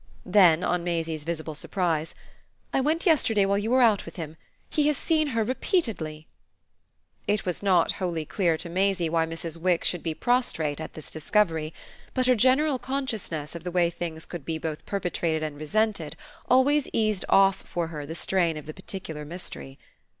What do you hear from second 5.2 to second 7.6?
her repeatedly." It